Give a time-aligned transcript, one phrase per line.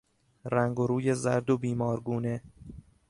[0.45, 2.41] رنگ و روی زرد و بیمارگونه